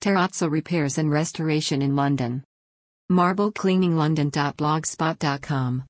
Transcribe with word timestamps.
Terrazzo 0.00 0.48
Repairs 0.48 0.96
and 0.96 1.10
Restoration 1.10 1.82
in 1.82 1.96
London. 1.96 2.44
MarbleCleaningLondon.blogspot.com. 3.10 5.84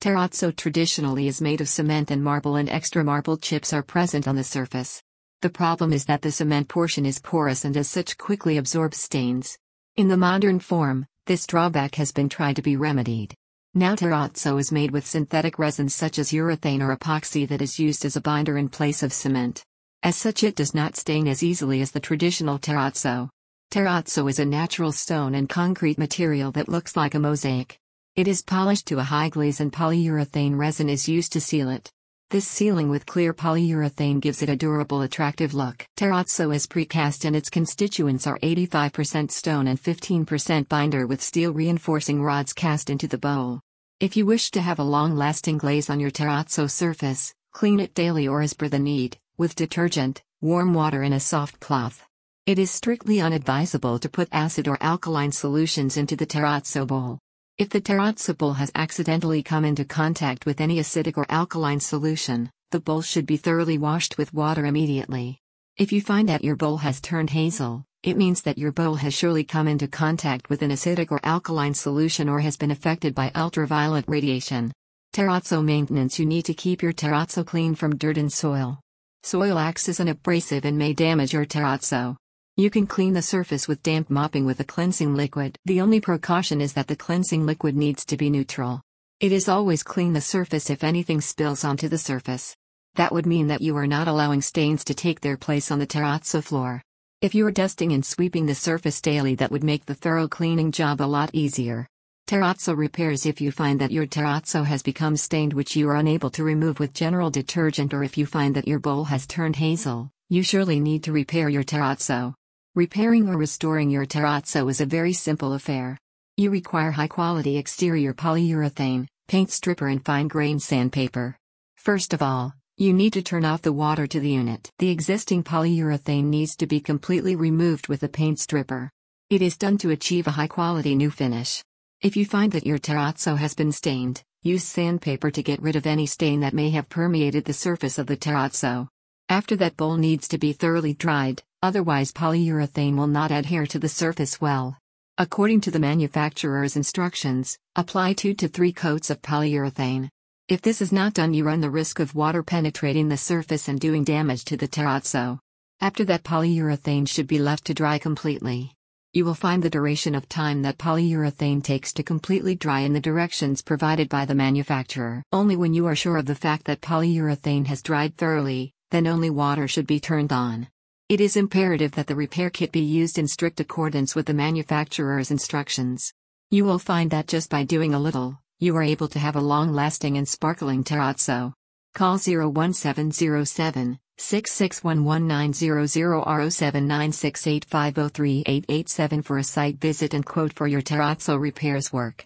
Terrazzo 0.00 0.56
traditionally 0.56 1.28
is 1.28 1.40
made 1.40 1.60
of 1.60 1.68
cement 1.68 2.10
and 2.10 2.24
marble, 2.24 2.56
and 2.56 2.68
extra 2.68 3.04
marble 3.04 3.36
chips 3.36 3.72
are 3.72 3.84
present 3.84 4.26
on 4.26 4.34
the 4.34 4.42
surface. 4.42 5.00
The 5.42 5.50
problem 5.50 5.92
is 5.92 6.06
that 6.06 6.22
the 6.22 6.32
cement 6.32 6.68
portion 6.68 7.06
is 7.06 7.20
porous 7.20 7.64
and 7.64 7.76
as 7.76 7.88
such 7.88 8.18
quickly 8.18 8.56
absorbs 8.56 8.98
stains. 8.98 9.56
In 9.94 10.08
the 10.08 10.16
modern 10.16 10.58
form, 10.58 11.06
this 11.26 11.46
drawback 11.46 11.94
has 11.94 12.10
been 12.10 12.28
tried 12.28 12.56
to 12.56 12.62
be 12.62 12.76
remedied. 12.76 13.32
Now 13.74 13.94
terrazzo 13.94 14.58
is 14.58 14.72
made 14.72 14.90
with 14.90 15.06
synthetic 15.06 15.60
resins 15.60 15.94
such 15.94 16.18
as 16.18 16.32
urethane 16.32 16.82
or 16.82 16.96
epoxy 16.96 17.46
that 17.46 17.62
is 17.62 17.78
used 17.78 18.04
as 18.04 18.16
a 18.16 18.20
binder 18.20 18.58
in 18.58 18.70
place 18.70 19.04
of 19.04 19.12
cement. 19.12 19.62
As 20.02 20.16
such 20.16 20.42
it 20.42 20.56
does 20.56 20.74
not 20.74 20.96
stain 20.96 21.28
as 21.28 21.44
easily 21.44 21.80
as 21.80 21.92
the 21.92 22.00
traditional 22.00 22.58
terrazzo. 22.58 23.28
Terrazzo 23.70 24.30
is 24.30 24.38
a 24.38 24.44
natural 24.44 24.92
stone 24.92 25.34
and 25.34 25.48
concrete 25.48 25.98
material 25.98 26.52
that 26.52 26.68
looks 26.68 26.96
like 26.96 27.14
a 27.14 27.18
mosaic. 27.18 27.78
It 28.14 28.28
is 28.28 28.40
polished 28.40 28.86
to 28.86 28.98
a 28.98 29.02
high 29.02 29.28
glaze 29.28 29.60
and 29.60 29.72
polyurethane 29.72 30.56
resin 30.56 30.88
is 30.88 31.08
used 31.08 31.32
to 31.32 31.40
seal 31.40 31.68
it. 31.68 31.90
This 32.30 32.46
sealing 32.46 32.88
with 32.88 33.06
clear 33.06 33.34
polyurethane 33.34 34.20
gives 34.20 34.40
it 34.40 34.48
a 34.48 34.56
durable 34.56 35.02
attractive 35.02 35.52
look. 35.52 35.84
Terrazzo 35.96 36.54
is 36.54 36.66
precast 36.66 37.24
and 37.24 37.36
its 37.36 37.50
constituents 37.50 38.26
are 38.26 38.38
85% 38.38 39.30
stone 39.30 39.66
and 39.66 39.80
15% 39.80 40.68
binder 40.68 41.06
with 41.06 41.20
steel 41.20 41.52
reinforcing 41.52 42.22
rods 42.22 42.52
cast 42.52 42.88
into 42.88 43.08
the 43.08 43.18
bowl. 43.18 43.60
If 44.00 44.16
you 44.16 44.26
wish 44.26 44.50
to 44.52 44.62
have 44.62 44.78
a 44.78 44.84
long-lasting 44.84 45.58
glaze 45.58 45.90
on 45.90 46.00
your 46.00 46.10
terrazzo 46.10 46.70
surface, 46.70 47.34
clean 47.52 47.80
it 47.80 47.94
daily 47.94 48.28
or 48.28 48.42
as 48.42 48.54
per 48.54 48.68
the 48.68 48.78
need, 48.78 49.18
with 49.36 49.54
detergent, 49.54 50.22
warm 50.40 50.72
water 50.72 51.02
and 51.02 51.14
a 51.14 51.20
soft 51.20 51.60
cloth. 51.60 52.02
It 52.46 52.60
is 52.60 52.70
strictly 52.70 53.20
unadvisable 53.20 53.98
to 53.98 54.08
put 54.08 54.28
acid 54.30 54.68
or 54.68 54.78
alkaline 54.80 55.32
solutions 55.32 55.96
into 55.96 56.14
the 56.14 56.26
terrazzo 56.26 56.86
bowl. 56.86 57.18
If 57.58 57.70
the 57.70 57.80
terrazzo 57.80 58.38
bowl 58.38 58.52
has 58.52 58.70
accidentally 58.76 59.42
come 59.42 59.64
into 59.64 59.84
contact 59.84 60.46
with 60.46 60.60
any 60.60 60.76
acidic 60.76 61.16
or 61.16 61.26
alkaline 61.28 61.80
solution, 61.80 62.48
the 62.70 62.78
bowl 62.78 63.02
should 63.02 63.26
be 63.26 63.36
thoroughly 63.36 63.78
washed 63.78 64.16
with 64.16 64.32
water 64.32 64.64
immediately. 64.64 65.40
If 65.76 65.90
you 65.90 66.00
find 66.00 66.28
that 66.28 66.44
your 66.44 66.54
bowl 66.54 66.76
has 66.76 67.00
turned 67.00 67.30
hazel, 67.30 67.82
it 68.04 68.16
means 68.16 68.42
that 68.42 68.58
your 68.58 68.70
bowl 68.70 68.94
has 68.94 69.12
surely 69.12 69.42
come 69.42 69.66
into 69.66 69.88
contact 69.88 70.48
with 70.48 70.62
an 70.62 70.70
acidic 70.70 71.10
or 71.10 71.18
alkaline 71.24 71.74
solution 71.74 72.28
or 72.28 72.38
has 72.38 72.56
been 72.56 72.70
affected 72.70 73.12
by 73.12 73.32
ultraviolet 73.34 74.04
radiation. 74.06 74.70
Terrazzo 75.12 75.64
maintenance 75.64 76.20
You 76.20 76.26
need 76.26 76.44
to 76.44 76.54
keep 76.54 76.80
your 76.80 76.92
terrazzo 76.92 77.44
clean 77.44 77.74
from 77.74 77.96
dirt 77.96 78.18
and 78.18 78.32
soil. 78.32 78.78
Soil 79.24 79.58
acts 79.58 79.88
as 79.88 79.98
an 79.98 80.06
abrasive 80.06 80.64
and 80.64 80.78
may 80.78 80.92
damage 80.92 81.32
your 81.32 81.44
terrazzo. 81.44 82.16
You 82.58 82.70
can 82.70 82.86
clean 82.86 83.12
the 83.12 83.20
surface 83.20 83.68
with 83.68 83.82
damp 83.82 84.08
mopping 84.08 84.46
with 84.46 84.60
a 84.60 84.64
cleansing 84.64 85.14
liquid. 85.14 85.58
The 85.66 85.82
only 85.82 86.00
precaution 86.00 86.62
is 86.62 86.72
that 86.72 86.86
the 86.86 86.96
cleansing 86.96 87.44
liquid 87.44 87.76
needs 87.76 88.06
to 88.06 88.16
be 88.16 88.30
neutral. 88.30 88.80
It 89.20 89.30
is 89.30 89.46
always 89.46 89.82
clean 89.82 90.14
the 90.14 90.22
surface 90.22 90.70
if 90.70 90.82
anything 90.82 91.20
spills 91.20 91.64
onto 91.64 91.86
the 91.86 91.98
surface. 91.98 92.56
That 92.94 93.12
would 93.12 93.26
mean 93.26 93.48
that 93.48 93.60
you 93.60 93.76
are 93.76 93.86
not 93.86 94.08
allowing 94.08 94.40
stains 94.40 94.84
to 94.84 94.94
take 94.94 95.20
their 95.20 95.36
place 95.36 95.70
on 95.70 95.80
the 95.80 95.86
terrazzo 95.86 96.42
floor. 96.42 96.80
If 97.20 97.34
you 97.34 97.46
are 97.46 97.50
dusting 97.50 97.92
and 97.92 98.02
sweeping 98.02 98.46
the 98.46 98.54
surface 98.54 99.02
daily, 99.02 99.34
that 99.34 99.50
would 99.50 99.62
make 99.62 99.84
the 99.84 99.94
thorough 99.94 100.26
cleaning 100.26 100.72
job 100.72 101.02
a 101.02 101.04
lot 101.04 101.28
easier. 101.34 101.86
Terrazzo 102.26 102.74
repairs 102.74 103.26
If 103.26 103.38
you 103.38 103.52
find 103.52 103.78
that 103.82 103.92
your 103.92 104.06
terrazzo 104.06 104.64
has 104.64 104.82
become 104.82 105.18
stained, 105.18 105.52
which 105.52 105.76
you 105.76 105.90
are 105.90 105.96
unable 105.96 106.30
to 106.30 106.42
remove 106.42 106.80
with 106.80 106.94
general 106.94 107.28
detergent, 107.28 107.92
or 107.92 108.02
if 108.02 108.16
you 108.16 108.24
find 108.24 108.56
that 108.56 108.66
your 108.66 108.78
bowl 108.78 109.04
has 109.04 109.26
turned 109.26 109.56
hazel, 109.56 110.08
you 110.30 110.42
surely 110.42 110.80
need 110.80 111.04
to 111.04 111.12
repair 111.12 111.50
your 111.50 111.62
terrazzo. 111.62 112.34
Repairing 112.76 113.26
or 113.30 113.38
restoring 113.38 113.88
your 113.88 114.04
terrazzo 114.04 114.68
is 114.68 114.82
a 114.82 114.84
very 114.84 115.14
simple 115.14 115.54
affair. 115.54 115.96
You 116.36 116.50
require 116.50 116.90
high 116.90 117.08
quality 117.08 117.56
exterior 117.56 118.12
polyurethane, 118.12 119.06
paint 119.28 119.50
stripper, 119.50 119.88
and 119.88 120.04
fine 120.04 120.28
grained 120.28 120.60
sandpaper. 120.60 121.38
First 121.78 122.12
of 122.12 122.20
all, 122.20 122.52
you 122.76 122.92
need 122.92 123.14
to 123.14 123.22
turn 123.22 123.46
off 123.46 123.62
the 123.62 123.72
water 123.72 124.06
to 124.06 124.20
the 124.20 124.28
unit. 124.28 124.70
The 124.78 124.90
existing 124.90 125.44
polyurethane 125.44 126.24
needs 126.24 126.54
to 126.56 126.66
be 126.66 126.80
completely 126.80 127.34
removed 127.34 127.88
with 127.88 128.02
a 128.02 128.10
paint 128.10 128.40
stripper. 128.40 128.90
It 129.30 129.40
is 129.40 129.56
done 129.56 129.78
to 129.78 129.88
achieve 129.88 130.26
a 130.26 130.32
high 130.32 130.46
quality 130.46 130.94
new 130.94 131.10
finish. 131.10 131.64
If 132.02 132.14
you 132.14 132.26
find 132.26 132.52
that 132.52 132.66
your 132.66 132.78
terrazzo 132.78 133.38
has 133.38 133.54
been 133.54 133.72
stained, 133.72 134.22
use 134.42 134.64
sandpaper 134.64 135.30
to 135.30 135.42
get 135.42 135.62
rid 135.62 135.76
of 135.76 135.86
any 135.86 136.04
stain 136.04 136.40
that 136.40 136.52
may 136.52 136.68
have 136.72 136.90
permeated 136.90 137.46
the 137.46 137.54
surface 137.54 137.96
of 137.96 138.06
the 138.06 138.18
terrazzo. 138.18 138.88
After 139.30 139.56
that 139.56 139.78
bowl 139.78 139.96
needs 139.96 140.28
to 140.28 140.36
be 140.36 140.52
thoroughly 140.52 140.92
dried, 140.92 141.42
otherwise 141.66 142.12
polyurethane 142.12 142.96
will 142.96 143.08
not 143.08 143.32
adhere 143.32 143.66
to 143.66 143.80
the 143.80 143.88
surface 143.88 144.40
well. 144.40 144.78
According 145.18 145.62
to 145.62 145.72
the 145.72 145.80
manufacturer's 145.80 146.76
instructions, 146.76 147.58
apply 147.74 148.12
2 148.12 148.34
to 148.34 148.46
3 148.46 148.72
coats 148.72 149.10
of 149.10 149.20
polyurethane. 149.20 150.08
If 150.48 150.62
this 150.62 150.80
is 150.80 150.92
not 150.92 151.14
done, 151.14 151.34
you 151.34 151.42
run 151.42 151.60
the 151.60 151.78
risk 151.80 151.98
of 151.98 152.14
water 152.14 152.44
penetrating 152.44 153.08
the 153.08 153.16
surface 153.16 153.66
and 153.66 153.80
doing 153.80 154.04
damage 154.04 154.44
to 154.44 154.56
the 154.56 154.68
terrazzo. 154.68 155.40
After 155.80 156.04
that, 156.04 156.22
polyurethane 156.22 157.08
should 157.08 157.26
be 157.26 157.40
left 157.40 157.64
to 157.64 157.74
dry 157.74 157.98
completely. 157.98 158.72
You 159.12 159.24
will 159.24 159.34
find 159.34 159.60
the 159.60 159.76
duration 159.76 160.14
of 160.14 160.28
time 160.28 160.62
that 160.62 160.78
polyurethane 160.78 161.64
takes 161.64 161.92
to 161.94 162.04
completely 162.04 162.54
dry 162.54 162.80
in 162.82 162.92
the 162.92 163.00
directions 163.00 163.60
provided 163.60 164.08
by 164.08 164.24
the 164.24 164.36
manufacturer. 164.36 165.24
Only 165.32 165.56
when 165.56 165.74
you 165.74 165.86
are 165.86 165.96
sure 165.96 166.16
of 166.16 166.26
the 166.26 166.36
fact 166.36 166.66
that 166.66 166.80
polyurethane 166.80 167.66
has 167.66 167.82
dried 167.82 168.16
thoroughly, 168.16 168.72
then 168.92 169.08
only 169.08 169.30
water 169.30 169.66
should 169.66 169.88
be 169.88 169.98
turned 169.98 170.32
on. 170.32 170.68
It 171.08 171.20
is 171.20 171.36
imperative 171.36 171.92
that 171.92 172.08
the 172.08 172.16
repair 172.16 172.50
kit 172.50 172.72
be 172.72 172.80
used 172.80 173.16
in 173.16 173.28
strict 173.28 173.60
accordance 173.60 174.16
with 174.16 174.26
the 174.26 174.34
manufacturer's 174.34 175.30
instructions. 175.30 176.12
You 176.50 176.64
will 176.64 176.80
find 176.80 177.12
that 177.12 177.28
just 177.28 177.48
by 177.48 177.62
doing 177.62 177.94
a 177.94 178.00
little, 178.00 178.40
you 178.58 178.76
are 178.76 178.82
able 178.82 179.06
to 179.08 179.20
have 179.20 179.36
a 179.36 179.40
long 179.40 179.72
lasting 179.72 180.18
and 180.18 180.28
sparkling 180.28 180.82
terrazzo. 180.82 181.52
Call 181.94 182.18
01707 182.18 184.00
661190 184.18 185.70
r 185.70 186.40
7968503887 186.40 189.24
for 189.24 189.38
a 189.38 189.44
site 189.44 189.78
visit 189.78 190.12
and 190.12 190.26
quote 190.26 190.54
for 190.54 190.66
your 190.66 190.82
terrazzo 190.82 191.38
repairs 191.38 191.92
work. 191.92 192.14